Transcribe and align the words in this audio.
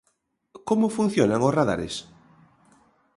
Como 0.67 0.93
funcionan 0.97 1.45
os 1.47 1.55
radares? 1.59 1.95